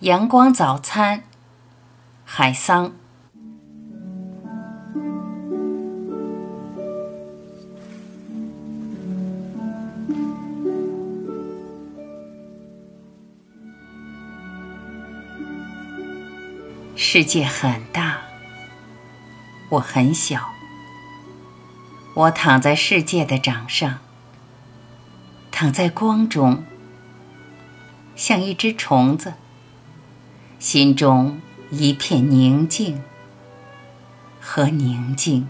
[0.00, 1.24] 阳光早餐，
[2.24, 2.94] 海桑。
[16.96, 18.22] 世界很大，
[19.68, 20.48] 我很小。
[22.14, 23.98] 我躺在世界的掌上，
[25.50, 26.64] 躺在光中，
[28.16, 29.34] 像一只虫子。
[30.60, 31.40] 心中
[31.70, 33.02] 一片宁静
[34.38, 35.48] 和宁静。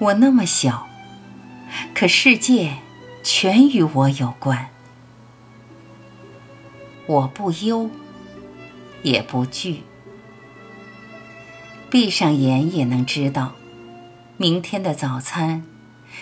[0.00, 0.88] 我那么小，
[1.94, 2.78] 可世界
[3.22, 4.70] 全与我有关。
[7.06, 7.88] 我不忧，
[9.04, 9.84] 也不惧。
[11.88, 13.52] 闭上眼也能知道，
[14.36, 15.62] 明天的早餐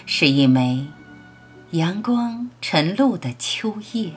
[0.04, 0.88] 是一枚
[1.70, 4.12] 阳光晨露的秋叶。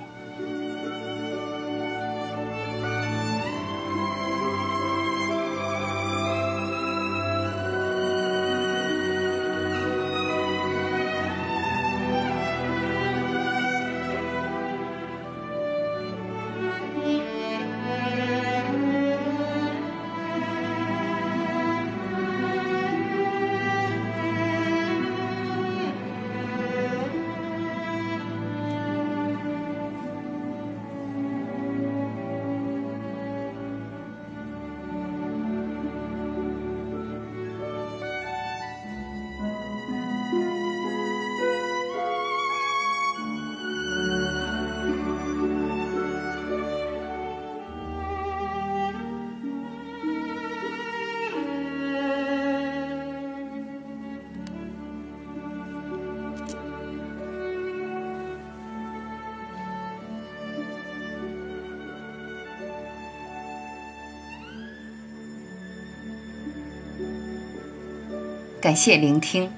[68.61, 69.51] 感谢聆听，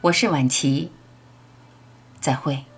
[0.00, 0.92] 我是晚琪，
[2.20, 2.69] 再会。